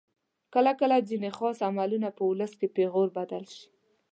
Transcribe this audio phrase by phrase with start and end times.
[0.53, 3.67] کله کله ځینې خاص عملونه په ولس کې پیغور بدل شي.